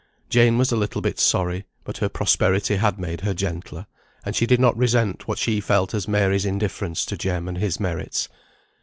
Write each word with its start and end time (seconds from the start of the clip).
Jane 0.31 0.57
was 0.57 0.71
a 0.71 0.75
little 0.77 0.99
bit 0.99 1.19
sorry, 1.19 1.65
but 1.83 1.99
her 1.99 2.09
prosperity 2.09 2.77
had 2.77 2.97
made 2.99 3.21
her 3.21 3.35
gentler, 3.35 3.85
and 4.25 4.35
she 4.35 4.47
did 4.47 4.59
not 4.59 4.75
resent 4.75 5.27
what 5.27 5.37
she 5.37 5.59
felt 5.61 5.93
as 5.93 6.07
Mary's 6.07 6.43
indifference 6.43 7.05
to 7.05 7.15
Jem 7.15 7.47
and 7.47 7.59
his 7.59 7.79
merits. 7.79 8.27